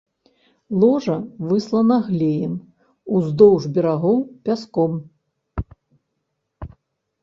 Ложа 0.83 1.17
выслана 1.49 1.97
глеем, 2.09 2.53
уздоўж 3.19 3.63
берагоў 3.79 4.17
пяском. 4.49 5.01